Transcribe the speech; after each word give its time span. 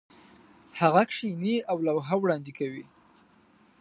هغه 0.79 1.01
کښېني 1.09 1.55
او 1.71 1.77
لوحه 1.87 2.15
وړاندې 2.19 2.51
کوي. 2.59 2.85